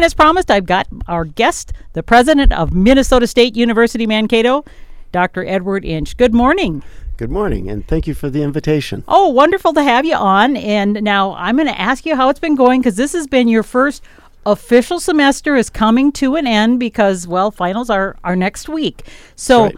[0.00, 4.64] And as promised, I've got our guest, the president of Minnesota State University Mankato,
[5.12, 5.44] Dr.
[5.44, 6.16] Edward Inch.
[6.16, 6.82] Good morning.
[7.18, 9.04] Good morning, and thank you for the invitation.
[9.06, 10.56] Oh, wonderful to have you on.
[10.56, 13.46] And now I'm going to ask you how it's been going because this has been
[13.46, 14.02] your first
[14.46, 19.06] official semester is coming to an end because, well, finals are, are next week.
[19.36, 19.76] So right.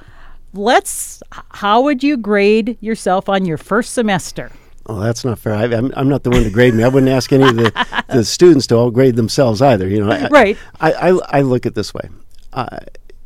[0.54, 1.20] let's,
[1.50, 4.52] how would you grade yourself on your first semester?
[4.86, 5.54] Oh, that's not fair.
[5.54, 6.82] I, am I'm not the one to grade me.
[6.82, 9.88] I wouldn't ask any of the, the students to all grade themselves either.
[9.88, 10.58] You know, I, right?
[10.80, 12.08] I, I, I look at this way.
[12.52, 12.78] Uh,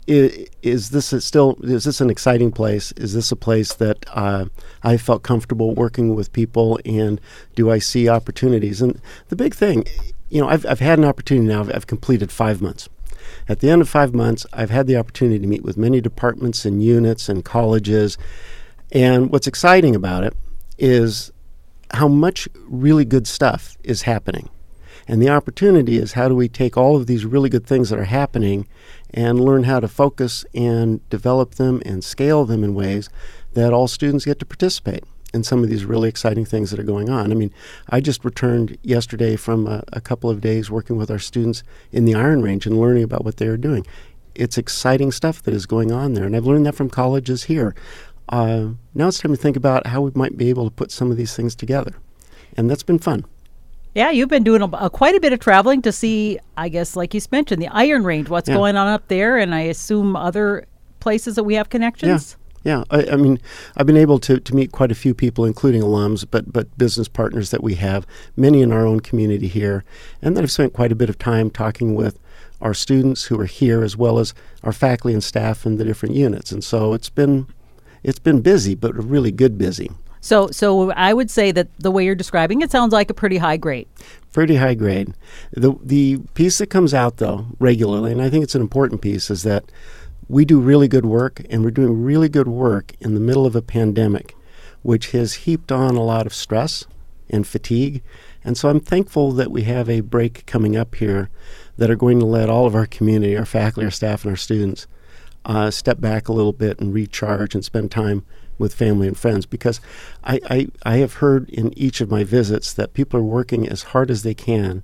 [0.07, 2.93] is, is this a still is this an exciting place?
[2.93, 4.47] Is this a place that uh,
[4.83, 7.21] I felt comfortable working with people, and
[7.55, 8.83] do I see opportunities?
[8.83, 9.85] And the big thing,
[10.29, 11.61] you know, I've I've had an opportunity now.
[11.61, 12.89] I've, I've completed five months.
[13.49, 16.65] At the end of five months, I've had the opportunity to meet with many departments
[16.65, 18.19] and units and colleges.
[18.93, 20.35] And what's exciting about it
[20.79, 21.33] is
[21.93, 24.49] how much really good stuff is happening.
[25.09, 27.99] And the opportunity is how do we take all of these really good things that
[27.99, 28.67] are happening
[29.15, 33.09] and learn how to focus and develop them and scale them in ways
[33.55, 36.85] that all students get to participate in some of these really exciting things that are
[36.85, 37.31] going on.
[37.31, 37.53] I mean,
[37.89, 41.63] I just returned yesterday from a, a couple of days working with our students
[41.93, 43.87] in the Iron Range and learning about what they are doing.
[44.35, 47.75] It's exciting stuff that is going on there, and I've learned that from colleges here.
[48.29, 51.11] Uh, now it's time to think about how we might be able to put some
[51.11, 51.95] of these things together,
[52.57, 53.25] and that's been fun.
[53.97, 56.97] Yeah, you've been doing a, a, quite a bit of traveling to see, I guess,
[56.97, 58.55] like you mentioned, the Iron Range, what's yeah.
[58.55, 60.67] going on up there, and I assume other
[61.01, 62.37] places that we have connections.
[62.63, 62.99] Yeah, yeah.
[62.99, 63.41] I, I, mean,
[63.75, 67.09] I've been able to, to meet quite a few people, including alums, but but business
[67.09, 69.83] partners that we have, many in our own community here,
[70.21, 72.19] and then I've spent quite a bit of time talking with
[72.61, 76.15] our students who are here, as well as our faculty and staff in the different
[76.15, 77.47] units, and so it's been
[78.07, 79.91] it's been busy, but really good busy.
[80.21, 83.37] So, so I would say that the way you're describing it sounds like a pretty
[83.37, 83.89] high grade.
[84.33, 85.13] Pretty high grade.
[85.53, 89.29] The the piece that comes out though regularly, and I think it's an important piece,
[89.29, 89.65] is that
[90.29, 93.57] we do really good work, and we're doing really good work in the middle of
[93.57, 94.37] a pandemic,
[94.83, 96.85] which has heaped on a lot of stress
[97.29, 98.03] and fatigue.
[98.45, 101.29] And so I'm thankful that we have a break coming up here
[101.77, 104.37] that are going to let all of our community, our faculty, our staff, and our
[104.37, 104.87] students
[105.47, 108.25] uh, step back a little bit and recharge and spend time
[108.59, 109.81] with family and friends because
[110.25, 113.85] I, I, I have heard in each of my visits that people are working as
[113.85, 114.83] hard as they can,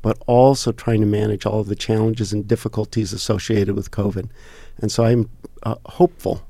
[0.00, 4.28] but also trying to manage all of the challenges and difficulties associated with COVID.
[4.78, 5.30] And so I'm
[5.62, 6.42] uh, hopeful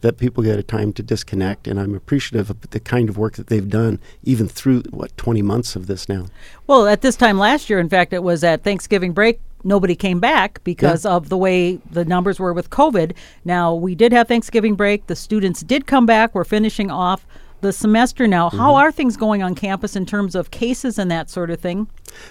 [0.00, 3.36] that people get a time to disconnect, and I'm appreciative of the kind of work
[3.36, 6.26] that they've done, even through what 20 months of this now.
[6.66, 10.20] Well, at this time last year, in fact, it was at Thanksgiving break nobody came
[10.20, 11.12] back because yeah.
[11.12, 13.12] of the way the numbers were with COVID.
[13.44, 15.06] Now, we did have Thanksgiving break.
[15.06, 16.34] The students did come back.
[16.34, 17.26] We're finishing off
[17.64, 18.48] the semester now.
[18.48, 18.58] Mm-hmm.
[18.58, 21.88] How are things going on campus in terms of cases and that sort of thing?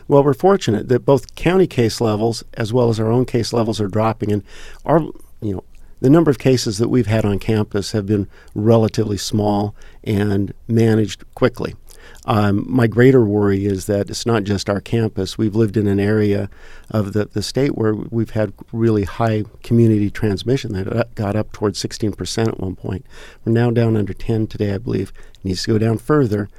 [0.08, 3.82] Well, we're fortunate that both county case levels as well as our own case levels
[3.82, 4.44] are dropping, and
[4.86, 5.00] our
[5.42, 5.64] you know
[6.00, 11.24] the number of cases that we've had on campus have been relatively small and managed
[11.34, 11.76] quickly.
[12.26, 15.38] Um, my greater worry is that it's not just our campus.
[15.38, 16.50] We've lived in an area
[16.90, 21.84] of the, the state where we've had really high community transmission that got up towards
[21.84, 23.06] 16% at one point.
[23.44, 25.12] We're now down under 10 today, I believe.
[25.36, 26.50] It needs to go down further.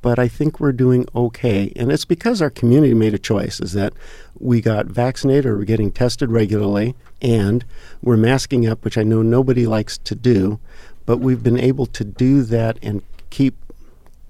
[0.00, 1.72] But I think we're doing okay.
[1.74, 3.94] And it's because our community made a choice is that
[4.38, 7.64] we got vaccinated or we're getting tested regularly and
[8.02, 10.60] we're masking up, which I know nobody likes to do,
[11.04, 13.56] but we've been able to do that and keep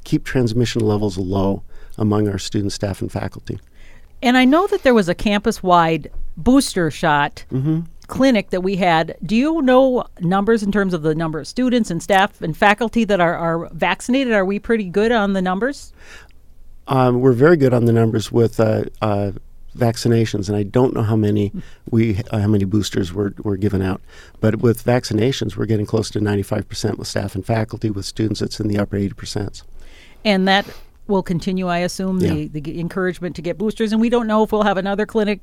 [0.09, 1.63] keep transmission levels low
[1.99, 3.61] among our students, staff, and faculty.
[4.23, 7.81] And I know that there was a campus wide booster shot mm-hmm.
[8.07, 9.17] clinic that we had.
[9.23, 13.05] Do you know numbers in terms of the number of students and staff and faculty
[13.05, 14.33] that are, are vaccinated?
[14.33, 15.93] Are we pretty good on the numbers?
[16.87, 19.33] Um, we're very good on the numbers with uh, uh,
[19.77, 21.53] vaccinations, and I don't know how many
[21.91, 24.01] we uh, how many boosters were, were given out.
[24.41, 27.91] But with vaccinations, we're getting close to 95% with staff and faculty.
[27.91, 29.63] With students, it's in the upper 80%
[30.25, 30.67] and that
[31.07, 33.93] will continue, I assume, the, the encouragement to get boosters.
[33.93, 35.41] And we don't know if we'll have another clinic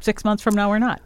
[0.00, 1.00] six months from now or not.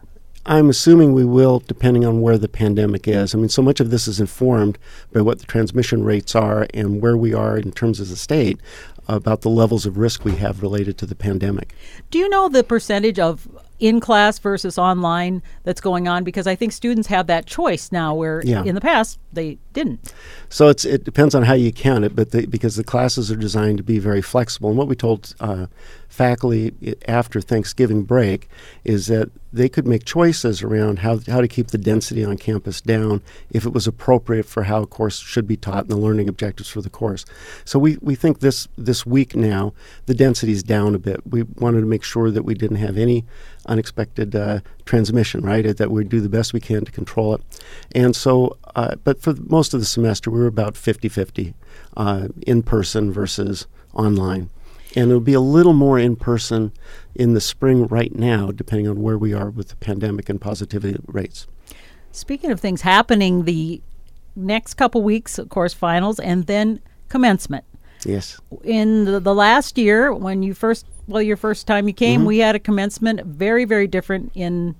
[0.45, 3.35] I'm assuming we will, depending on where the pandemic is.
[3.35, 4.79] I mean, so much of this is informed
[5.13, 8.59] by what the transmission rates are and where we are in terms of the state
[9.07, 11.75] about the levels of risk we have related to the pandemic.
[12.09, 13.47] Do you know the percentage of
[13.81, 16.23] in class versus online that's going on?
[16.23, 18.63] Because I think students have that choice now, where yeah.
[18.63, 20.13] in the past they didn't.
[20.47, 23.35] So it's it depends on how you count it, but the, because the classes are
[23.35, 25.65] designed to be very flexible, and what we told uh,
[26.11, 28.49] faculty after Thanksgiving break
[28.83, 32.81] is that they could make choices around how, how to keep the density on campus
[32.81, 36.27] down if it was appropriate for how a course should be taught and the learning
[36.27, 37.23] objectives for the course.
[37.63, 39.73] So we, we think this this week now
[40.05, 41.21] the density is down a bit.
[41.25, 43.23] We wanted to make sure that we didn't have any
[43.67, 45.77] unexpected uh, transmission, right?
[45.77, 47.41] That we do the best we can to control it.
[47.95, 51.53] And so, uh, but for most of the semester, we were about 50 50
[51.95, 54.49] uh, in person versus online.
[54.95, 56.73] And it'll be a little more in person
[57.15, 60.99] in the spring right now, depending on where we are with the pandemic and positivity
[61.07, 61.47] rates.
[62.11, 63.81] Speaking of things happening, the
[64.35, 67.63] next couple weeks, of course, finals, and then commencement.
[68.03, 68.39] Yes.
[68.63, 72.27] In the, the last year, when you first, well, your first time you came, mm-hmm.
[72.27, 74.75] we had a commencement very, very different in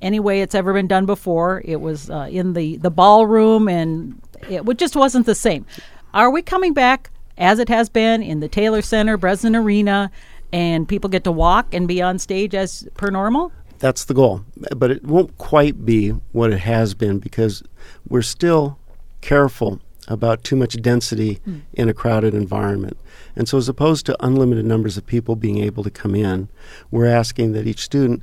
[0.00, 1.62] any way it's ever been done before.
[1.64, 5.66] It was uh, in the, the ballroom, and it just wasn't the same.
[6.14, 10.10] Are we coming back as it has been in the Taylor Center, Bresnan Arena,
[10.52, 13.52] and people get to walk and be on stage as per normal?
[13.78, 14.44] That's the goal.
[14.76, 17.62] But it won't quite be what it has been because
[18.08, 18.78] we're still
[19.22, 21.62] careful about too much density mm.
[21.72, 22.96] in a crowded environment.
[23.34, 26.48] And so, as opposed to unlimited numbers of people being able to come in,
[26.90, 28.22] we're asking that each student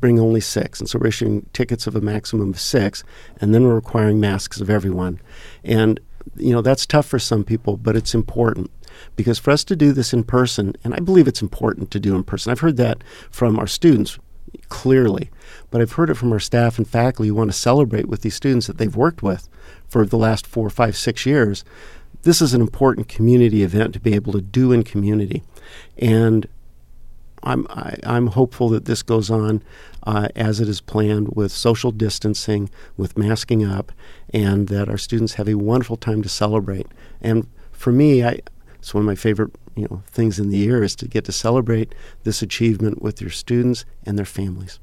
[0.00, 0.80] bring only six.
[0.80, 3.02] And so, we're issuing tickets of a maximum of six,
[3.40, 5.20] and then we're requiring masks of everyone.
[5.64, 6.00] And
[6.36, 8.70] you know, that's tough for some people, but it's important
[9.16, 12.14] because for us to do this in person, and I believe it's important to do
[12.14, 14.18] in person, I've heard that from our students
[14.68, 15.30] clearly,
[15.70, 18.34] but I've heard it from our staff and faculty who want to celebrate with these
[18.34, 19.48] students that they've worked with
[19.88, 21.64] for the last four, five, six years.
[22.22, 25.42] This is an important community event to be able to do in community.
[25.96, 26.46] And
[27.42, 29.62] I'm I, am i am hopeful that this goes on
[30.04, 33.92] uh, as it is planned with social distancing, with masking up,
[34.32, 36.86] and that our students have a wonderful time to celebrate.
[37.20, 38.40] And for me, I,
[38.78, 41.32] it's one of my favorite you know things in the year is to get to
[41.32, 41.94] celebrate
[42.24, 44.78] this achievement with your students and their families.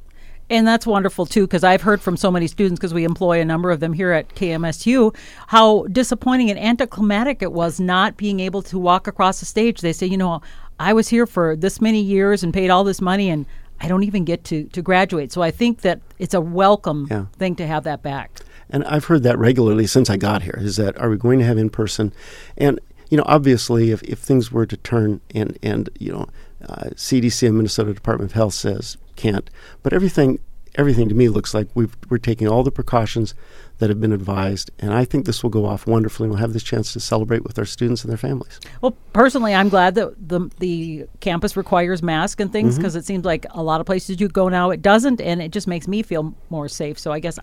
[0.49, 3.45] And that's wonderful too, because I've heard from so many students, because we employ a
[3.45, 5.13] number of them here at KMSU,
[5.47, 9.81] how disappointing and anticlimactic it was not being able to walk across the stage.
[9.81, 10.41] They say, you know,
[10.79, 13.45] I was here for this many years and paid all this money, and
[13.79, 15.31] I don't even get to, to graduate.
[15.31, 17.25] So I think that it's a welcome yeah.
[17.37, 18.39] thing to have that back.
[18.69, 21.45] And I've heard that regularly since I got here is that are we going to
[21.45, 22.13] have in person?
[22.57, 22.79] And,
[23.09, 26.27] you know, obviously, if, if things were to turn and, and you know,
[26.67, 29.49] uh, CDC and Minnesota Department of Health says can't,
[29.83, 30.39] but everything
[30.75, 33.33] everything to me looks like we are taking all the precautions
[33.79, 34.71] that have been advised.
[34.79, 36.29] And I think this will go off wonderfully.
[36.29, 38.59] We'll have this chance to celebrate with our students and their families.
[38.81, 42.99] Well, personally, I'm glad that the the campus requires masks and things because mm-hmm.
[42.99, 45.67] it seems like a lot of places you go now it doesn't, and it just
[45.67, 46.97] makes me feel more safe.
[46.97, 47.39] So I guess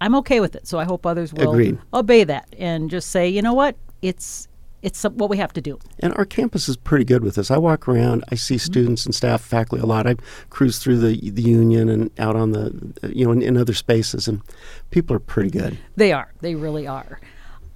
[0.00, 0.66] I'm okay with it.
[0.66, 1.78] So I hope others will Agreed.
[1.92, 4.48] obey that and just say, you know what, it's
[4.82, 5.78] it's what we have to do.
[5.98, 7.50] And our campus is pretty good with this.
[7.50, 10.06] I walk around, I see students and staff, faculty a lot.
[10.06, 10.16] I
[10.48, 14.28] cruise through the the union and out on the you know in, in other spaces,
[14.28, 14.40] and
[14.90, 15.78] people are pretty good.
[15.96, 16.32] They are.
[16.40, 17.20] They really are.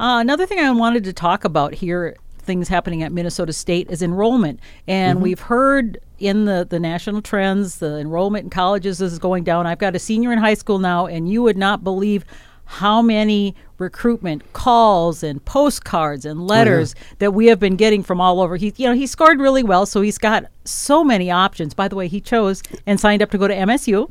[0.01, 2.17] Uh, another thing I wanted to talk about here.
[2.39, 4.61] Things happening at Minnesota State is enrollment.
[4.87, 5.23] And mm-hmm.
[5.23, 9.67] we've heard in the, the national trends, the enrollment in colleges is going down.
[9.67, 12.27] I've got a senior in high school now, and you would not believe
[12.65, 18.21] how many recruitment calls and postcards and letters oh, that we have been getting from
[18.21, 18.57] all over.
[18.57, 21.75] He, you know, he scored really well, so he's got so many options.
[21.75, 24.11] By the way, he chose and signed up to go to MSU.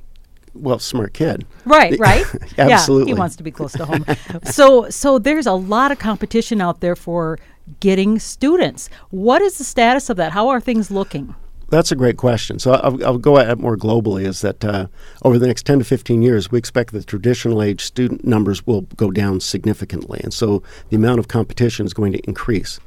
[0.53, 1.45] Well, smart kid.
[1.65, 2.25] Right, right.
[2.57, 3.09] Absolutely.
[3.09, 4.05] Yeah, he wants to be close to home.
[4.43, 7.39] so, so there's a lot of competition out there for
[7.79, 8.89] getting students.
[9.09, 10.33] What is the status of that?
[10.33, 11.35] How are things looking?
[11.73, 12.59] That's a great question.
[12.59, 14.27] So I'll, I'll go at it more globally.
[14.27, 14.85] Is that uh,
[15.23, 18.81] over the next 10 to 15 years, we expect the traditional age student numbers will
[18.95, 20.21] go down significantly.
[20.23, 22.79] And so the amount of competition is going to increase.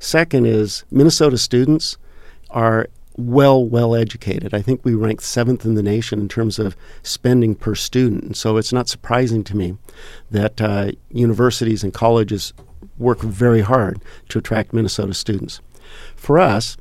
[0.00, 1.98] Second is Minnesota students
[2.50, 4.52] are well, well educated.
[4.52, 8.24] I think we rank seventh in the nation in terms of spending per student.
[8.24, 9.76] And so it's not surprising to me
[10.32, 12.54] that uh, universities and colleges
[12.98, 15.60] work very hard to attract Minnesota students.
[16.16, 16.76] For us,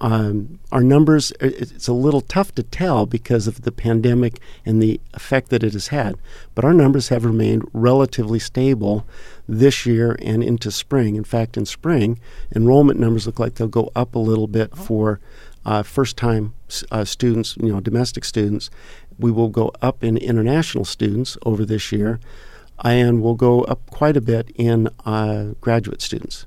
[0.00, 5.00] um, our numbers, it's a little tough to tell because of the pandemic and the
[5.14, 6.16] effect that it has had.
[6.54, 9.06] But our numbers have remained relatively stable
[9.48, 11.16] this year and into spring.
[11.16, 12.20] In fact, in spring,
[12.54, 14.76] enrollment numbers look like they'll go up a little bit oh.
[14.76, 15.20] for
[15.64, 16.54] uh, first time
[16.92, 18.70] uh, students, you know, domestic students.
[19.18, 22.20] We will go up in international students over this year,
[22.84, 26.46] and we'll go up quite a bit in uh, graduate students.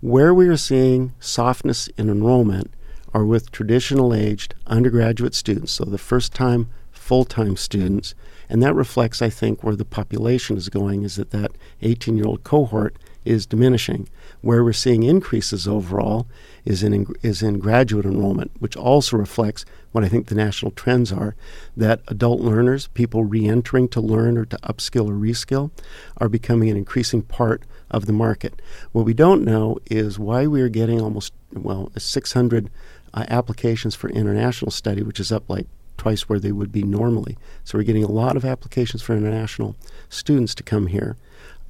[0.00, 2.72] Where we are seeing softness in enrollment
[3.14, 6.68] are with traditional aged undergraduate students, so the first time
[7.08, 8.14] full time students.
[8.50, 12.26] And that reflects, I think, where the population is going is that that 18 year
[12.26, 14.08] old cohort is diminishing.
[14.40, 16.26] Where we're seeing increases overall
[16.64, 21.10] is in, is in graduate enrollment, which also reflects what I think the national trends
[21.10, 21.34] are
[21.76, 25.70] that adult learners, people re entering to learn or to upskill or reskill,
[26.18, 28.60] are becoming an increasing part of the market.
[28.92, 32.70] What we don't know is why we are getting almost, well, 600
[33.18, 37.36] uh, applications for international study, which is up like twice where they would be normally.
[37.64, 39.74] So we're getting a lot of applications for international
[40.08, 41.16] students to come here.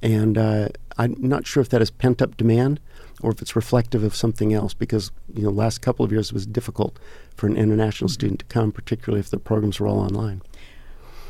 [0.01, 2.79] And uh, I'm not sure if that is pent up demand
[3.21, 6.33] or if it's reflective of something else because you know last couple of years it
[6.33, 6.97] was difficult
[7.35, 8.13] for an international mm-hmm.
[8.13, 10.41] student to come, particularly if the programs were all online.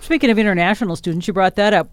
[0.02, 1.90] Speaking of international students, you brought that up.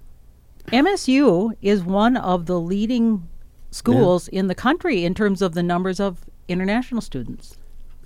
[0.68, 3.26] MSU is one of the leading
[3.70, 4.40] schools yeah.
[4.40, 7.56] in the country in terms of the numbers of international students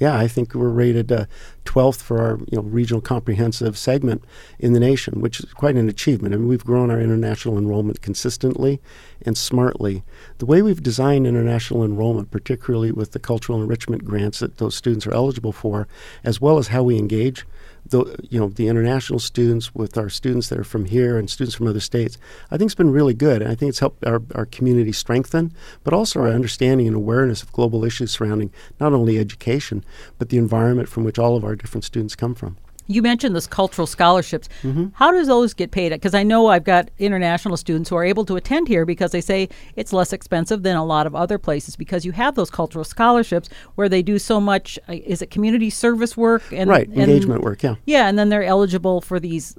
[0.00, 1.26] yeah, I think we're rated uh,
[1.66, 4.24] 12th for our you know regional comprehensive segment
[4.58, 6.34] in the nation, which is quite an achievement.
[6.34, 8.80] I mean, we've grown our international enrollment consistently
[9.26, 10.02] and smartly.
[10.38, 15.06] The way we've designed international enrollment, particularly with the cultural enrichment grants that those students
[15.06, 15.86] are eligible for,
[16.24, 17.44] as well as how we engage
[17.86, 21.54] the you know the international students with our students that are from here and students
[21.54, 22.18] from other states,
[22.50, 23.42] I think it's been really good.
[23.42, 25.52] And I think it's helped our, our community strengthen,
[25.84, 29.84] but also our understanding and awareness of global issues surrounding not only education,
[30.18, 32.56] but the environment from which all of our different students come from.
[32.90, 34.48] You mentioned this cultural scholarships.
[34.62, 34.88] Mm-hmm.
[34.94, 35.92] How does those get paid?
[35.92, 39.20] Because I know I've got international students who are able to attend here because they
[39.20, 42.84] say it's less expensive than a lot of other places because you have those cultural
[42.84, 44.78] scholarships where they do so much.
[44.88, 47.62] Uh, is it community service work and right and, engagement work?
[47.62, 49.56] Yeah, yeah, and then they're eligible for these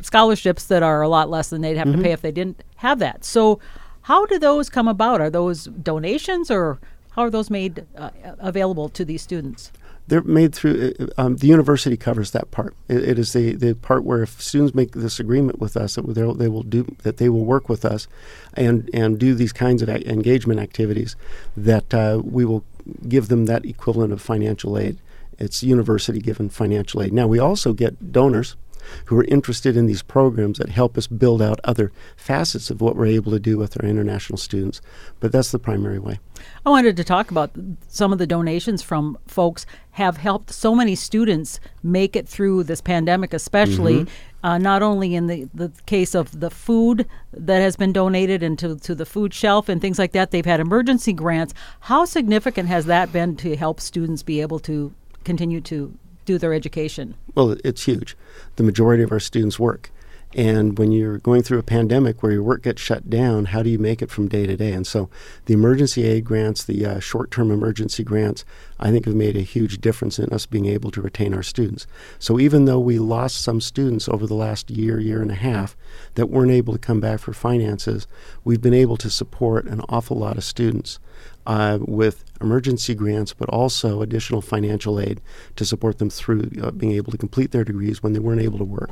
[0.00, 1.98] scholarships that are a lot less than they'd have mm-hmm.
[1.98, 3.24] to pay if they didn't have that.
[3.24, 3.60] So,
[4.02, 5.20] how do those come about?
[5.20, 6.78] Are those donations or
[7.12, 9.70] how are those made uh, available to these students?
[10.08, 12.74] They're made through uh, um, the university covers that part.
[12.88, 16.36] it, it is the, the part where if students make this agreement with us that
[16.38, 18.08] they will do that they will work with us,
[18.54, 21.16] and and do these kinds of engagement activities,
[21.56, 22.64] that uh, we will
[23.08, 24.98] give them that equivalent of financial aid.
[25.38, 27.12] It's university given financial aid.
[27.12, 28.56] Now we also get donors
[29.06, 32.96] who are interested in these programs that help us build out other facets of what
[32.96, 34.80] we're able to do with our international students.
[35.20, 36.20] But that's the primary way.
[36.64, 37.50] I wanted to talk about
[37.88, 42.80] some of the donations from folks have helped so many students make it through this
[42.80, 44.46] pandemic, especially mm-hmm.
[44.46, 48.76] uh, not only in the, the case of the food that has been donated into
[48.76, 50.30] to the food shelf and things like that.
[50.30, 51.52] They've had emergency grants.
[51.80, 54.92] How significant has that been to help students be able to
[55.24, 57.14] continue to do their education?
[57.34, 58.16] Well, it's huge.
[58.56, 59.90] The majority of our students work.
[60.34, 63.68] And when you're going through a pandemic where your work gets shut down, how do
[63.68, 64.72] you make it from day to day?
[64.72, 65.10] And so
[65.44, 68.44] the emergency aid grants, the uh, short term emergency grants,
[68.80, 71.86] I think have made a huge difference in us being able to retain our students.
[72.18, 75.76] So even though we lost some students over the last year, year and a half
[76.14, 78.06] that weren't able to come back for finances,
[78.42, 80.98] we've been able to support an awful lot of students
[81.46, 85.20] uh, with emergency grants, but also additional financial aid
[85.56, 88.58] to support them through uh, being able to complete their degrees when they weren't able
[88.58, 88.90] to work.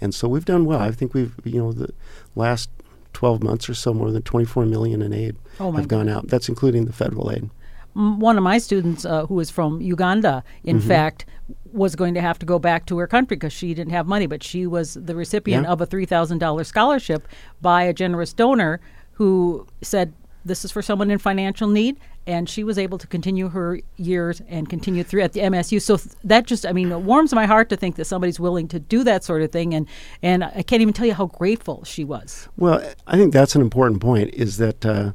[0.00, 0.80] And so we've done well.
[0.80, 1.92] I think we've, you know, the
[2.34, 2.70] last
[3.12, 6.28] 12 months or so, more than 24 million in aid oh have gone out.
[6.28, 7.50] That's including the federal aid.
[7.94, 10.88] One of my students, uh, who is from Uganda, in mm-hmm.
[10.88, 11.26] fact,
[11.72, 14.26] was going to have to go back to her country because she didn't have money,
[14.26, 15.72] but she was the recipient yeah.
[15.72, 17.26] of a $3,000 scholarship
[17.60, 18.80] by a generous donor
[19.12, 23.48] who said, this is for someone in financial need and she was able to continue
[23.48, 25.80] her years and continue through at the MSU.
[25.80, 28.68] So th- that just, I mean, it warms my heart to think that somebody's willing
[28.68, 29.86] to do that sort of thing, and
[30.22, 32.48] and I can't even tell you how grateful she was.
[32.56, 34.34] Well, I think that's an important point.
[34.34, 35.12] Is that uh,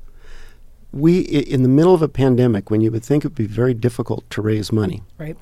[0.91, 3.74] we, in the middle of a pandemic, when you would think it would be very
[3.74, 5.38] difficult to raise money, right?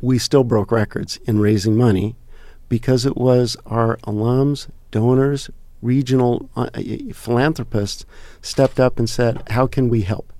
[0.00, 2.16] We still broke records in raising money
[2.68, 5.50] because it was our alums, donors,
[5.82, 6.82] regional uh, uh,
[7.12, 8.04] philanthropists
[8.42, 10.32] stepped up and said, How can we help?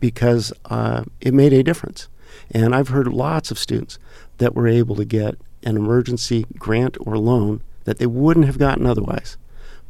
[0.00, 2.08] Because uh, it made a difference.
[2.50, 3.98] And I've heard lots of students
[4.38, 8.86] that were able to get an emergency grant or loan that they wouldn't have gotten
[8.86, 9.36] otherwise,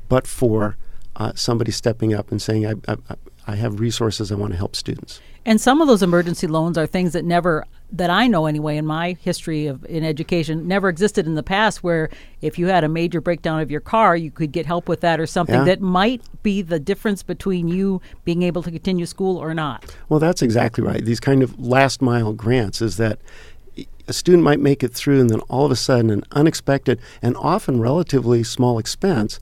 [0.08, 0.76] but for
[1.16, 3.16] uh, somebody stepping up and saying, I, I,
[3.46, 5.20] I have resources, I want to help students.
[5.44, 8.84] And some of those emergency loans are things that never that I know anyway in
[8.84, 12.10] my history of in education never existed in the past where
[12.42, 15.20] if you had a major breakdown of your car you could get help with that
[15.20, 15.64] or something yeah.
[15.64, 19.94] that might be the difference between you being able to continue school or not.
[20.08, 21.04] Well, that's exactly right.
[21.04, 23.20] These kind of last mile grants is that
[24.08, 27.36] a student might make it through and then all of a sudden an unexpected and
[27.36, 29.38] often relatively small expense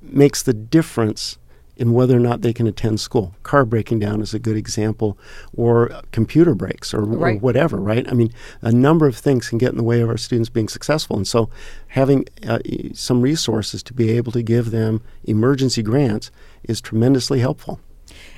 [0.00, 1.38] makes the difference
[1.78, 3.34] in whether or not they can attend school.
[3.44, 5.16] Car breaking down is a good example,
[5.56, 7.36] or computer breaks, or, right.
[7.36, 8.06] or whatever, right?
[8.10, 10.68] I mean, a number of things can get in the way of our students being
[10.68, 11.16] successful.
[11.16, 11.48] And so,
[11.88, 12.58] having uh,
[12.92, 16.30] some resources to be able to give them emergency grants
[16.64, 17.80] is tremendously helpful.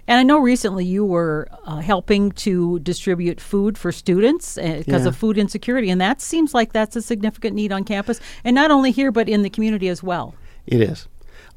[0.07, 4.99] And I know recently you were uh, helping to distribute food for students because uh,
[4.99, 5.07] yeah.
[5.07, 8.71] of food insecurity, and that seems like that's a significant need on campus, and not
[8.71, 10.35] only here but in the community as well.
[10.67, 11.09] It is.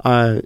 [0.04, 0.42] Uh,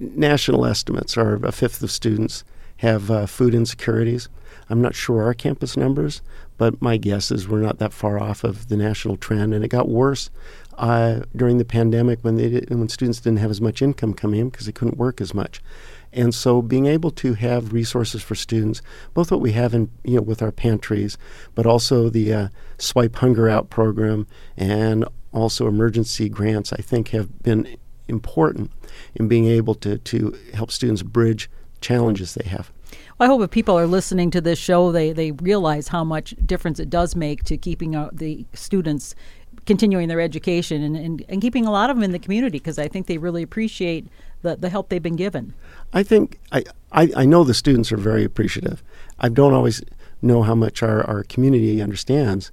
[0.00, 2.44] national estimates are a fifth of students
[2.78, 4.28] have uh, food insecurities.
[4.70, 6.22] I'm not sure our campus numbers,
[6.56, 9.54] but my guess is we're not that far off of the national trend.
[9.54, 10.30] And it got worse
[10.76, 14.40] uh, during the pandemic when they did, when students didn't have as much income coming
[14.40, 15.60] in because they couldn't work as much.
[16.12, 18.80] And so, being able to have resources for students,
[19.12, 21.18] both what we have in you know with our pantries,
[21.54, 24.26] but also the uh, Swipe Hunger Out program
[24.56, 27.76] and also emergency grants, I think have been
[28.08, 28.70] important
[29.14, 31.50] in being able to, to help students bridge
[31.80, 32.72] challenges they have.
[33.18, 36.34] Well, I hope if people are listening to this show, they, they realize how much
[36.44, 39.14] difference it does make to keeping uh, the students
[39.66, 42.78] continuing their education and, and, and keeping a lot of them in the community because
[42.78, 44.06] I think they really appreciate
[44.42, 45.52] the, the help they've been given.
[45.92, 48.82] I think I, I, I know the students are very appreciative.
[49.18, 49.82] I don't always
[50.22, 52.50] know how much our, our community understands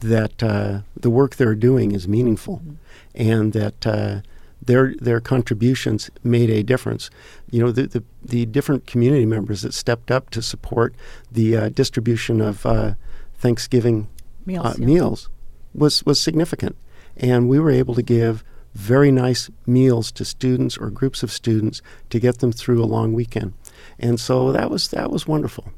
[0.00, 2.74] that uh, the work they're doing is meaningful mm-hmm.
[3.14, 4.20] and that uh,
[4.62, 7.10] their their contributions made a difference.
[7.50, 10.94] You know, the, the, the different community members that stepped up to support
[11.30, 12.94] the uh, distribution of uh,
[13.34, 14.08] Thanksgiving
[14.44, 14.86] meals, uh, yeah.
[14.86, 15.28] meals
[15.74, 16.76] was was significant,
[17.16, 21.82] and we were able to give very nice meals to students or groups of students
[22.08, 23.52] to get them through a long weekend,
[23.98, 25.72] and so that was that was wonderful.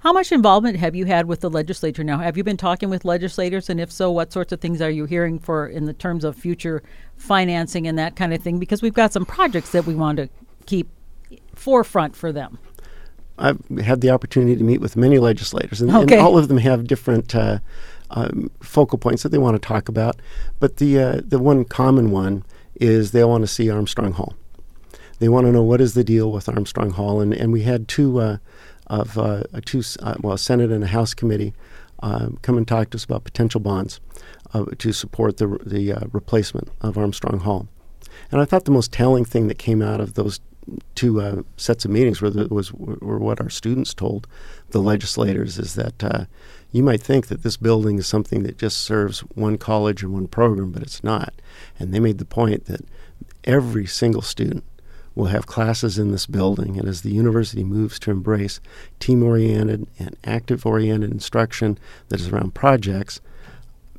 [0.00, 2.18] How much involvement have you had with the legislature now?
[2.18, 5.04] Have you been talking with legislators, and if so, what sorts of things are you
[5.04, 6.82] hearing for in the terms of future
[7.16, 8.58] financing and that kind of thing?
[8.58, 10.30] Because we've got some projects that we want to
[10.64, 10.88] keep
[11.54, 12.58] forefront for them.
[13.38, 16.16] I've had the opportunity to meet with many legislators, and, okay.
[16.16, 17.58] and all of them have different uh,
[18.08, 20.16] um, focal points that they want to talk about.
[20.60, 24.34] But the uh, the one common one is they want to see Armstrong Hall.
[25.18, 27.86] They want to know what is the deal with Armstrong Hall, and and we had
[27.86, 28.18] two.
[28.18, 28.36] Uh,
[28.90, 31.54] of uh, a two, uh, well, a Senate and a House committee
[32.02, 34.00] um, come and talk to us about potential bonds
[34.52, 37.68] uh, to support the the uh, replacement of Armstrong Hall.
[38.32, 40.40] And I thought the most telling thing that came out of those
[40.94, 44.26] two uh, sets of meetings was were what our students told
[44.70, 46.24] the legislators is that uh,
[46.72, 50.28] you might think that this building is something that just serves one college and one
[50.28, 51.32] program, but it's not.
[51.78, 52.84] And they made the point that
[53.44, 54.64] every single student
[55.14, 56.78] will have classes in this building.
[56.78, 58.60] And as the university moves to embrace
[58.98, 63.20] team oriented and active oriented instruction that is around projects,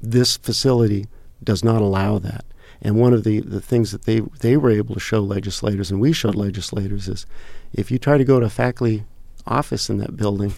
[0.01, 1.07] this facility
[1.43, 2.45] does not allow that.
[2.81, 6.01] And one of the, the things that they, they were able to show legislators, and
[6.01, 7.25] we showed legislators, is
[7.73, 9.03] if you try to go to a faculty
[9.45, 10.53] office in that building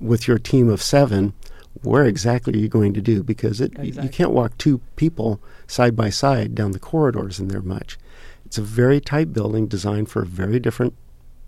[0.00, 1.34] with your team of seven,
[1.82, 3.22] where exactly are you going to do?
[3.22, 4.02] Because it, exactly.
[4.02, 7.98] you can't walk two people side by side down the corridors in there much.
[8.46, 10.94] It's a very tight building designed for a very different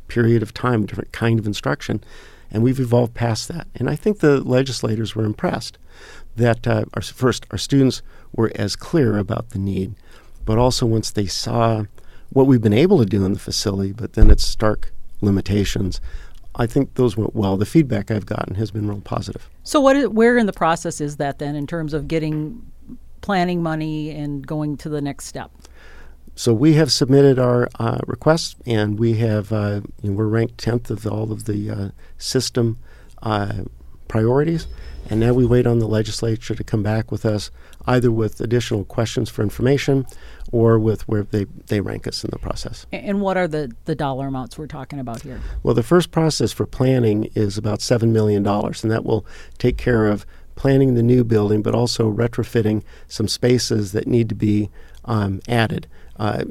[0.09, 2.03] period of time, a different kind of instruction,
[2.51, 3.69] and we've evolved past that.
[3.77, 5.79] And I think the legislators were impressed
[6.35, 9.95] that uh, our, first our students were as clear about the need,
[10.45, 11.85] but also once they saw
[12.31, 16.01] what we've been able to do in the facility, but then its stark limitations.
[16.57, 17.57] I think those went well.
[17.57, 19.49] The feedback I've gotten has been real positive.
[19.63, 22.61] So, what is, where in the process is that then, in terms of getting
[23.21, 25.53] planning money and going to the next step?
[26.39, 30.57] So we have submitted our uh, requests, and we have uh, you know, we're ranked
[30.57, 32.79] tenth of all of the uh, system
[33.25, 33.65] uh,
[34.07, 34.69] priorities,
[35.11, 37.51] and now we wait on the legislature to come back with us
[37.89, 40.07] either with additional questions for information
[40.53, 42.87] or with where they, they rank us in the process.
[42.93, 45.41] And what are the, the dollar amounts we're talking about here?
[45.65, 49.27] Well, the first process for planning is about $7 million, and that will
[49.59, 50.25] take care of
[50.55, 54.71] planning the new building, but also retrofitting some spaces that need to be
[55.05, 56.45] um, added uh,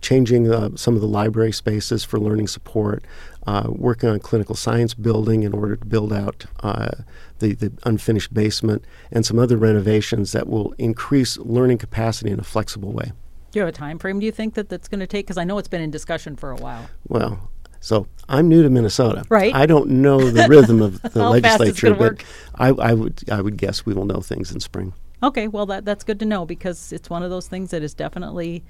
[0.00, 3.04] changing uh, some of the library spaces for learning support,
[3.46, 6.90] uh, working on clinical science building in order to build out uh,
[7.38, 12.44] the, the unfinished basement, and some other renovations that will increase learning capacity in a
[12.44, 13.12] flexible way.
[13.50, 14.18] Do you have a time frame?
[14.18, 15.26] Do you think that that's going to take?
[15.26, 16.88] Because I know it's been in discussion for a while.
[17.06, 19.24] Well, so I'm new to Minnesota.
[19.28, 19.54] Right.
[19.54, 22.24] I don't know the rhythm of the legislature, but
[22.54, 24.94] I, I, would I would guess we will know things in spring.
[25.22, 27.94] Okay, well that that's good to know because it's one of those things that is
[27.94, 28.64] definitely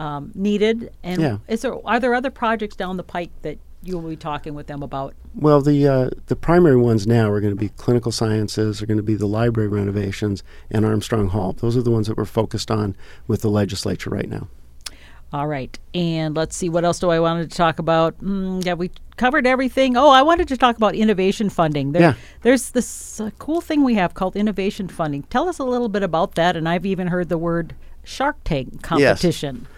[0.00, 0.92] um, needed.
[1.04, 1.38] And yeah.
[1.46, 4.66] is there are there other projects down the pike that you will be talking with
[4.66, 5.14] them about?
[5.34, 8.96] Well, the uh, the primary ones now are going to be clinical sciences, are going
[8.96, 11.52] to be the library renovations, and Armstrong Hall.
[11.52, 12.96] Those are the ones that we're focused on
[13.28, 14.48] with the legislature right now.
[15.32, 15.78] All right.
[15.94, 18.18] And let's see, what else do I wanted to talk about?
[18.18, 19.96] Mm, yeah, we covered everything.
[19.96, 21.92] Oh, I wanted to talk about innovation funding.
[21.92, 22.14] There, Yeah.
[22.42, 25.22] There's this uh, cool thing we have called innovation funding.
[25.24, 26.56] Tell us a little bit about that.
[26.56, 29.68] And I've even heard the word Shark Tank competition.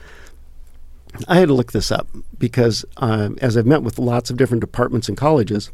[1.28, 4.62] I had to look this up because um, as I've met with lots of different
[4.62, 5.70] departments and colleges,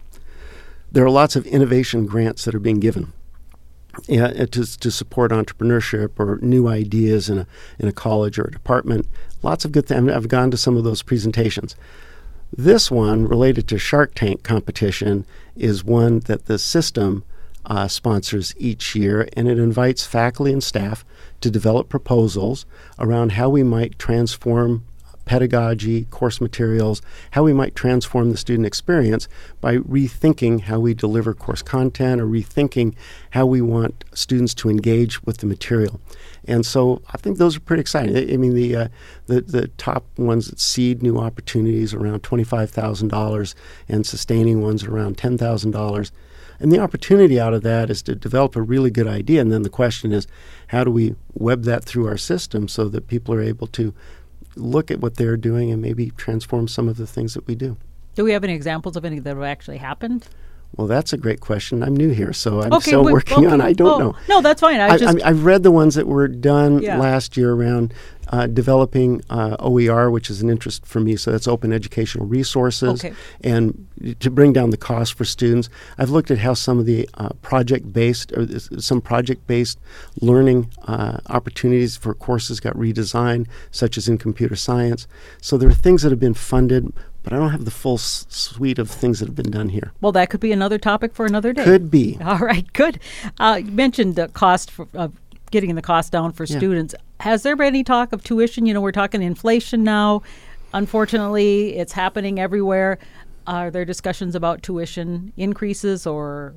[0.90, 3.12] there are lots of innovation grants that are being given
[4.10, 7.46] uh, to, to support entrepreneurship or new ideas in a,
[7.78, 9.06] in a college or a department.
[9.42, 10.10] Lots of good things.
[10.10, 11.76] I've gone to some of those presentations.
[12.56, 17.24] This one, related to Shark Tank competition, is one that the system
[17.66, 21.04] uh, sponsors each year, and it invites faculty and staff
[21.42, 22.64] to develop proposals
[22.98, 24.84] around how we might transform
[25.28, 29.28] pedagogy, course materials, how we might transform the student experience
[29.60, 32.94] by rethinking how we deliver course content or rethinking
[33.32, 36.00] how we want students to engage with the material.
[36.46, 38.16] And so I think those are pretty exciting.
[38.16, 38.88] I, mean, the, uh,
[39.26, 43.54] the the top ones that seed new opportunities around twenty five thousand dollars,
[43.86, 46.10] and sustaining ones around ten thousand dollars.
[46.60, 49.40] And the opportunity out of that is to develop a really good idea.
[49.42, 50.26] And then the question is,
[50.68, 53.92] how do we web that through our system so that people are able to
[54.58, 57.76] look at what they're doing and maybe transform some of the things that we do?
[58.14, 60.28] Do we have any examples of any that have actually happened?
[60.76, 61.82] Well, that's a great question.
[61.82, 63.60] I'm new here, so I'm Okay, still we- working on.
[63.60, 63.70] okay.
[63.70, 64.16] I don't Oh, know.
[64.28, 64.78] no, that's fine.
[64.80, 66.98] I I, just- I, have read the ones that were done Yeah.
[66.98, 67.92] last year around
[68.30, 71.16] uh, developing uh, OER, which is an interest for me.
[71.16, 73.14] So that's open educational resources, Okay.
[73.42, 73.86] and
[74.20, 75.70] to bring down the cost for students.
[75.96, 78.46] I've looked at how some of the uh, project-based or
[78.80, 79.78] some project-based
[80.20, 85.08] learning uh, opportunities for courses got redesigned, such as in computer science.
[85.40, 86.92] So there are things that have been funded.
[87.22, 89.92] But I don't have the full s- suite of things that have been done here.
[90.00, 91.64] well, that could be another topic for another day.
[91.64, 92.16] Could be.
[92.24, 93.00] All right, good.
[93.38, 95.12] Uh, you mentioned the cost of
[95.50, 96.58] getting the cost down for Yeah.
[96.58, 96.94] students.
[97.20, 98.64] Has there been any talk of tuition?
[98.66, 100.22] You know, we're talking inflation now.
[100.72, 102.98] Unfortunately, it's happening everywhere.
[103.46, 106.54] Are there discussions about tuition increases or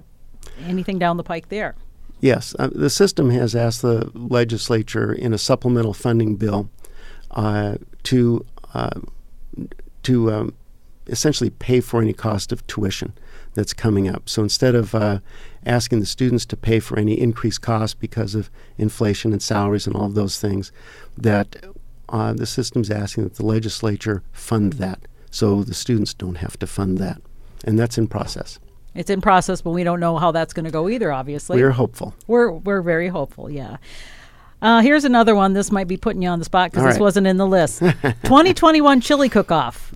[0.68, 1.76] anything down the pike there?
[2.20, 6.70] Yes, uh, the system has asked the legislature in a supplemental funding bill
[7.32, 8.46] uh, to
[8.76, 9.00] uh,
[10.04, 10.54] to um,
[11.08, 13.14] essentially pay for any cost of tuition
[13.54, 14.30] that's coming up.
[14.30, 15.20] So instead of uh,
[15.66, 19.96] asking the students to pay for any increased cost because of inflation and salaries and
[19.96, 20.72] all of those things,
[21.18, 21.58] that
[22.10, 26.68] uh, the system's asking that the legislature fund that, so the students don't have to
[26.68, 27.22] fund that,
[27.66, 28.60] and that's in process.
[28.94, 31.14] It's in process, but we don't know how that's going to go either.
[31.14, 32.14] Obviously, We're hopeful.
[32.28, 33.50] We're we're very hopeful.
[33.50, 33.78] Yeah.
[34.62, 35.54] Uh, here's another one.
[35.54, 37.02] This might be putting you on the spot because this right.
[37.02, 37.80] wasn't in the list.
[38.24, 39.94] 2021 chili cook-off.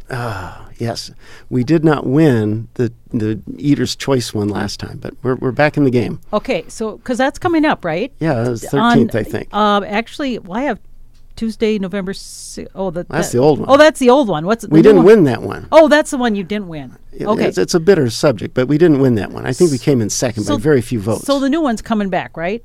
[0.77, 1.11] Yes,
[1.49, 5.77] we did not win the the Eater's Choice one last time, but we're we're back
[5.77, 6.19] in the game.
[6.33, 8.11] Okay, so because that's coming up, right?
[8.19, 9.53] Yeah, it was On- thirteenth, I think.
[9.53, 10.79] Um, actually, well, I have
[11.37, 12.13] Tuesday, November.
[12.13, 13.69] Si- oh, the, That's that- the old one.
[13.69, 14.45] Oh, that's the old one.
[14.45, 15.05] What's the we didn't one?
[15.05, 15.67] win that one.
[15.71, 16.97] Oh, that's the one you didn't win.
[17.13, 19.45] It- okay, it's, it's a bitter subject, but we didn't win that one.
[19.45, 21.25] I think we came in second So- by very few votes.
[21.25, 22.63] so the new one's coming back, right?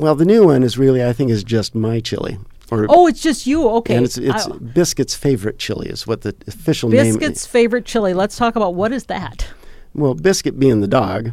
[0.00, 2.38] Well, the new one is really, I think, is just my chili.
[2.72, 3.68] Or, Oh, it's just you.
[3.68, 7.14] Okay, and it's it's I- Biscuit's favorite chili is what the official name.
[7.16, 8.14] Biscuit's favorite chili.
[8.14, 9.46] Let's talk about what is that?
[9.92, 11.32] Well, Biscuit being the dog,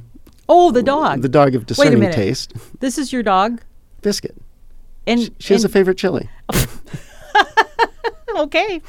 [0.49, 1.21] Oh, the dog.
[1.21, 2.53] the dog of discerning taste.
[2.79, 3.61] This is your dog,
[4.01, 4.35] Biscuit.
[5.05, 6.27] and She has a favorite chili.
[8.35, 8.81] okay.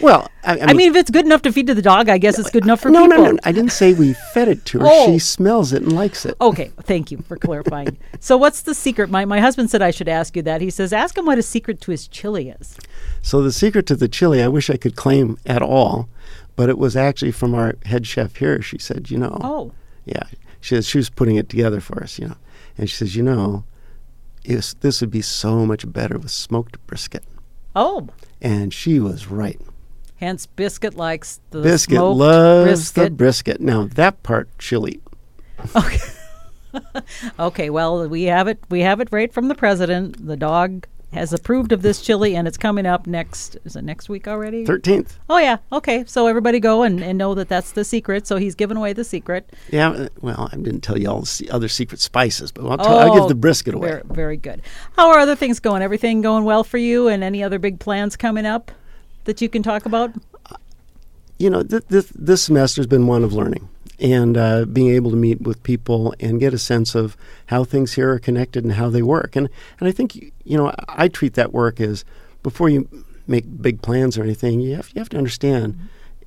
[0.00, 2.38] Well, I, I mean, if it's good enough to feed to the dog, I guess
[2.38, 3.18] it's good enough for no, people.
[3.18, 3.30] no, no.
[3.32, 3.38] No.
[3.44, 4.86] I didn't say we fed it to her.
[4.88, 5.12] Oh.
[5.12, 6.36] She smells it and likes it.
[6.40, 7.96] Okay, thank you for clarifying.
[8.20, 9.08] so, what's the secret?
[9.08, 10.60] My my husband said I should ask you that.
[10.60, 12.76] He says, ask him what his secret to his chili is.
[13.22, 16.08] So the secret to the chili, I wish I could claim at all,
[16.56, 18.60] but it was actually from our head chef here.
[18.60, 19.72] She said, you know, Oh,
[20.04, 20.24] yeah,
[20.60, 22.36] she says she was putting it together for us, you know,
[22.76, 23.64] and she says, you know,
[24.44, 27.24] this would be so much better with smoked brisket,
[27.74, 28.08] oh.
[28.42, 29.60] and she was right.
[30.16, 33.16] Hence, biscuit likes the Biscuit smoked loves the brisket.
[33.16, 33.60] brisket.
[33.60, 35.02] Now that part she'll eat.
[35.76, 35.98] okay.
[37.38, 37.70] okay.
[37.70, 38.58] Well, we have it.
[38.68, 40.26] We have it right from the president.
[40.26, 43.56] The dog has approved of this chili, and it's coming up next.
[43.64, 44.64] Is it next week already?
[44.64, 45.18] Thirteenth.
[45.28, 45.58] Oh yeah.
[45.72, 46.04] Okay.
[46.06, 48.26] So everybody go and, and know that that's the secret.
[48.26, 49.52] So he's giving away the secret.
[49.70, 50.08] Yeah.
[50.20, 53.22] Well, I didn't tell you all the other secret spices, but I'll, tell, I'll give
[53.24, 53.88] Oh, the brisket away.
[53.90, 54.62] Very, very good.
[54.96, 55.82] How are other things going?
[55.82, 57.08] Everything going well for you?
[57.08, 58.72] And any other big plans coming up
[59.24, 60.12] that you can talk about?
[61.38, 65.10] you know, th- th- this semester has been one of learning and uh, being able
[65.10, 68.74] to meet with people and get a sense of how things here are connected and
[68.74, 69.36] how they work.
[69.36, 72.04] And and I think you know I, I treat that work as
[72.42, 72.88] before you
[73.26, 75.78] make big plans or anything, you have you have to understand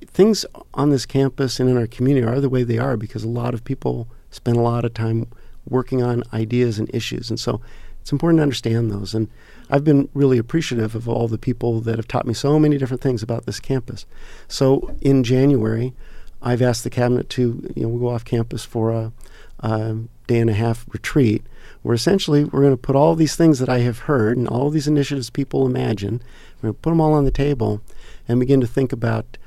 [0.06, 3.28] things on this campus and in our community are the way they are because a
[3.28, 5.26] lot of people spend a lot of time
[5.68, 7.60] working on ideas and issues, and so.
[8.00, 9.14] it's important to understand those.
[9.14, 9.28] And
[9.70, 13.02] I've been really appreciative of all the people that have taught me so many different
[13.02, 14.06] things about this campus.
[14.46, 15.92] So in January,
[16.40, 19.12] I've asked the cabinet to, you know, we'll go off campus for a,
[19.60, 21.44] a day and a half retreat
[21.82, 24.70] where essentially we're going to put all these things that I have heard and all
[24.70, 26.22] these initiatives people imagine,
[26.56, 27.80] we're going to put them all on the table
[28.26, 29.38] and begin to think about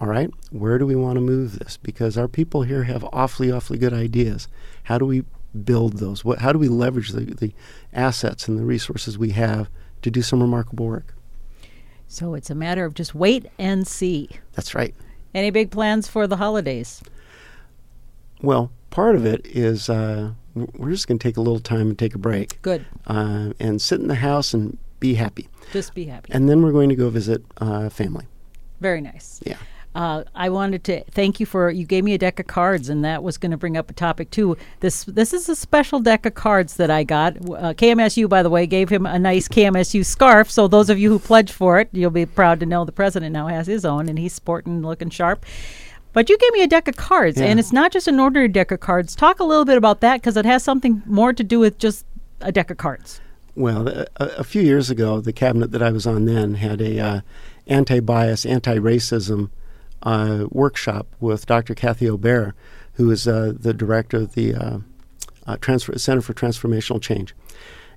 [0.00, 1.76] all right, where do we want to move this?
[1.76, 4.46] Because our people here have awfully, awfully good ideas.
[4.84, 5.24] How do we
[5.64, 6.24] build those?
[6.24, 7.52] What, how do we leverage the, the
[7.92, 9.70] assets and the resources we have
[10.02, 11.14] to do some remarkable work?
[12.06, 14.30] So it's a matter of just wait and see.
[14.54, 14.94] That's right.
[15.34, 17.02] Any big plans for the holidays?
[18.40, 21.98] Well, part of it is uh, we're just going to take a little time and
[21.98, 22.60] take a break.
[22.62, 22.86] Good.
[23.06, 25.48] Uh, and sit in the house and be happy.
[25.72, 26.32] Just be happy.
[26.32, 28.26] And then we're going to go visit uh, family.
[28.80, 29.40] Very nice.
[29.44, 29.56] Yeah.
[29.98, 33.04] Uh, I wanted to thank you for you gave me a deck of cards, and
[33.04, 34.56] that was going to bring up a topic too.
[34.78, 37.36] This this is a special deck of cards that I got.
[37.38, 40.52] Uh, KMSU, by the way, gave him a nice KMSU scarf.
[40.52, 43.32] So those of you who pledged for it, you'll be proud to know the president
[43.32, 45.44] now has his own, and he's sporting, looking sharp.
[46.12, 47.46] But you gave me a deck of cards, Yeah.
[47.46, 49.16] and it's not just an ordinary deck of cards.
[49.16, 52.06] Talk a little bit about that because it has something more to do with just
[52.40, 53.20] a deck of cards.
[53.56, 57.00] Well, a, a few years ago, the cabinet that I was on then had a
[57.00, 57.20] uh,
[57.66, 59.50] anti-bias, anti-racism
[60.02, 61.74] uh, workshop with Dr.
[61.74, 62.54] Kathy O'Bear,
[62.94, 64.78] who is uh, the director of the uh,
[65.46, 67.34] uh, Transfer, Center for Transformational Change.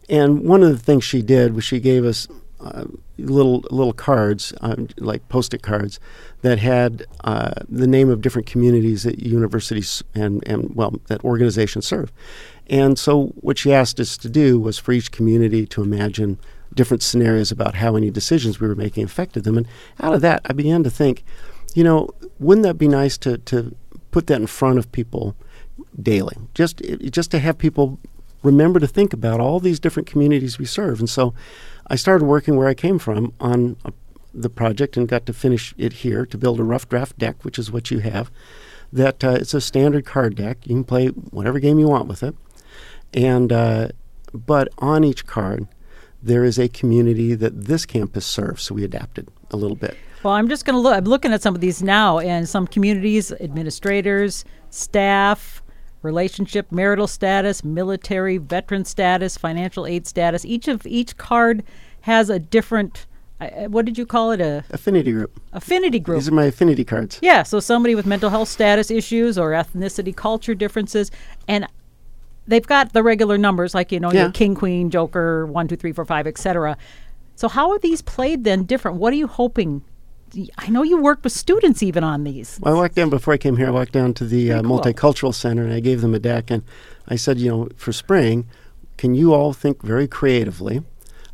[0.10, 2.28] And one of the things she did was she gave us
[2.60, 2.86] uh,
[3.18, 6.00] little little cards, um, like post-it cards,
[6.42, 7.06] that had
[7.70, 12.12] the name of different communities that universities and, and well that organizations serve.
[12.68, 16.38] And so what she asked us to do was for each community to imagine
[16.74, 19.58] different scenarios about how any decisions we were making affected them.
[19.58, 19.68] And
[20.00, 21.24] out of that, I began to think,
[21.74, 23.76] you know, wouldn't that be nice to, to
[24.12, 25.36] put that in front of people
[26.02, 26.36] daily?
[26.54, 26.82] Just
[27.12, 28.00] just to have people
[28.44, 31.00] remember to think about all these different communities we serve.
[31.00, 31.34] And so
[31.88, 33.92] I started working where I came from on uh,
[34.34, 37.60] the project and got to finish it here to build a rough draft deck, which
[37.60, 38.32] is what you have.
[38.94, 40.66] That uh, it's a standard card deck.
[40.66, 42.36] You can play whatever game you want with it,
[43.14, 43.90] and uh,
[44.34, 45.68] but on each card
[46.24, 48.64] there is a community that this campus serves.
[48.64, 49.98] So we adapted a little bit.
[50.24, 50.96] Well, I'm just going to look.
[50.96, 55.64] I'm looking at some of these now, and some communities, administrators, staff,
[56.04, 60.46] relationship, marital status, military, veteran status, financial aid status.
[60.46, 61.64] Each of each card
[62.02, 63.08] has a different.
[63.40, 64.40] Uh, what did you call it?
[64.42, 65.42] A Affinity group.
[65.54, 66.20] affinity group.
[66.20, 67.18] These are my affinity cards.
[67.24, 71.10] Yeah, so somebody with mental health status issues or ethnicity, culture differences,
[71.48, 71.66] and
[72.48, 74.30] they've got the regular numbers like you know Yeah.
[74.32, 76.78] king, queen, joker, one, two, three, four, five, etc.
[77.36, 78.98] So how are these played then different?
[78.98, 79.82] What are you hoping?
[80.58, 82.60] I know you worked with students even on these.
[82.62, 83.68] Well, I walked down before I came here.
[83.68, 84.80] I walked down to the uh, cool.
[84.80, 86.64] multicultural center and I gave them a deck and
[87.08, 88.48] I said, you know, for spring,
[88.98, 90.84] can you all think very creatively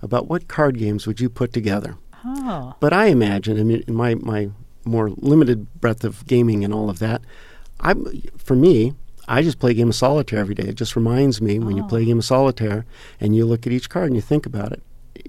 [0.02, 1.98] about what card games would you put together?
[2.26, 4.50] Oh, But I imagine, I mean, in my my
[4.86, 7.22] more limited breadth of gaming and all of that,
[7.80, 7.94] I
[8.38, 8.94] for me,
[9.28, 10.70] I just play a game of solitaire every day.
[10.70, 12.86] It just reminds me when you play a game of solitaire
[13.20, 14.82] and you look at each card and you think about it,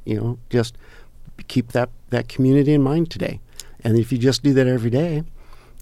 [0.05, 0.79] you know, just
[1.49, 3.41] keep that that community in mind today.
[3.85, 5.23] And if you just do that every day,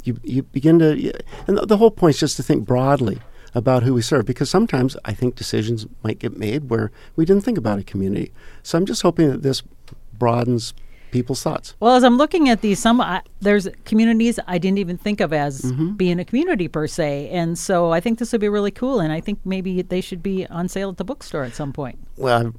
[0.05, 1.13] you you begin to
[1.47, 3.19] and the, whole point is just to think broadly
[3.55, 7.45] about who we serve because sometimes I think decisions might get made where we didn't
[7.45, 8.33] think about a community.
[8.63, 9.63] So I'm just hoping that this
[10.13, 10.75] broadens
[11.11, 11.75] people's thoughts.
[11.81, 15.33] well, as I'm looking at these, some I, there's communities I didn't even think of
[15.33, 15.93] as Mm-hmm.
[15.93, 19.13] being a community per se, and so I think this would be really cool, and
[19.13, 21.99] I think maybe they should be on sale at the bookstore at some point.
[22.17, 22.53] well,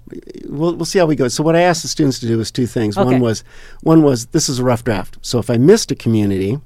[0.46, 1.28] we'll we'll see how we go.
[1.28, 2.98] So what I asked the students to do was two things.
[2.98, 3.06] Okay.
[3.06, 3.44] One was
[3.82, 5.18] one was this is a rough draft.
[5.22, 6.60] So if I missed a community,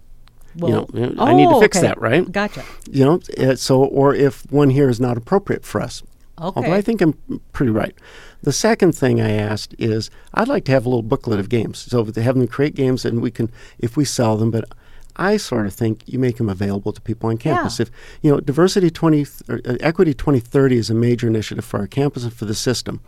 [0.58, 1.88] Well, you know, I need to oh, fix okay.
[1.88, 2.30] that, right?
[2.32, 2.64] Gotcha.
[2.90, 6.04] You know, uh, so or if one here is not appropriate for us.
[6.42, 7.14] Although I think I'm
[7.54, 7.96] pretty right.
[8.42, 11.78] The second thing I asked is I'd like to have a little booklet of games.
[11.80, 14.66] So to have them create games and we can, if we sell them, but
[15.18, 17.78] I sort of think you make them available to people on campus.
[17.78, 17.84] Yeah.
[17.84, 21.80] If you know, diversity twenty, or, uh, equity twenty thirty is a major initiative for
[21.80, 23.02] our campus and for the system,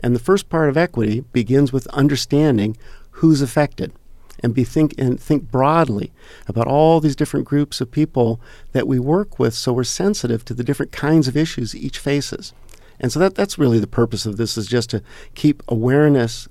[0.00, 2.76] and the first part of equity begins with understanding
[3.10, 3.92] who's affected,
[4.40, 6.12] and be think and think broadly
[6.46, 10.54] about all these different groups of people that we work with, so we're sensitive to
[10.54, 12.54] the different kinds of issues each faces.
[13.00, 15.02] And so that that's really the purpose of this is just to
[15.34, 16.48] keep awareness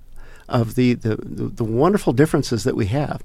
[0.47, 3.21] of the, the, the, the wonderful differences that we have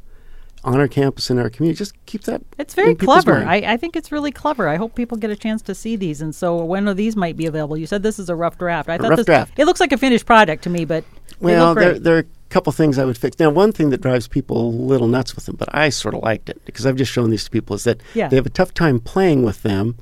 [0.64, 1.76] on our campus and our community.
[1.76, 2.42] Just keep that.
[2.58, 3.38] It's very in clever.
[3.44, 4.68] I, I think it's really clever.
[4.68, 6.20] I hope people get a chance to see these.
[6.20, 7.76] And so, when are these might be available?
[7.76, 8.88] You said this is a rough draft.
[8.88, 9.58] I thought rough this, draft.
[9.58, 11.04] It looks like a finished product to me, but
[11.40, 13.38] Well, there, there are a couple things I would fix.
[13.38, 16.22] Now, one thing that drives people a little nuts with them, but I sort of
[16.22, 18.28] liked it because I've just shown these to people, is that Yeah.
[18.28, 19.96] they have a tough time playing with them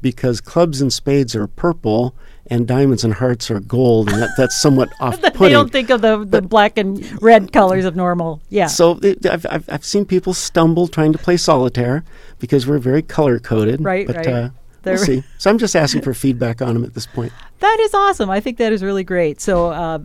[0.00, 2.14] because clubs and spades are purple
[2.50, 5.40] and diamonds and hearts are gold, and that, that's somewhat off-putting.
[5.40, 8.40] they don't think of the, the black and red colors of normal.
[8.50, 8.66] Yeah.
[8.66, 12.04] So it, I've, I've, I've seen people stumble trying to play solitaire
[12.38, 13.82] because we're very color coded.
[13.82, 14.26] Right, but, right.
[14.28, 14.48] Uh,
[14.84, 15.22] we'll see.
[15.38, 17.32] So I'm just asking for feedback on them at this point.
[17.60, 18.30] That is awesome.
[18.30, 19.40] I think that is really great.
[19.40, 19.98] So, uh,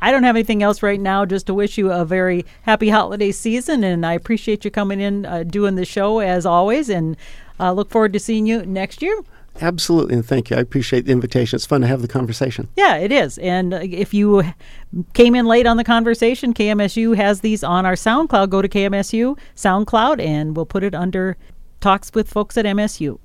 [0.00, 3.32] I don't have anything else right now, just to wish you a very happy holiday
[3.32, 3.82] season.
[3.82, 7.16] And I appreciate you coming in, uh, doing the show as always, and
[7.58, 9.20] uh, look forward to seeing you next year.
[9.60, 10.56] Absolutely, and thank you.
[10.56, 11.56] I appreciate the invitation.
[11.56, 12.68] It's fun to have the conversation.
[12.76, 13.38] Yeah, it is.
[13.38, 14.44] And uh, if you
[15.14, 18.50] came in late on the conversation, KMSU has these on our SoundCloud.
[18.50, 21.36] Go to KMSU SoundCloud, and we'll put it under
[21.80, 23.18] Talks with Folks at MSU.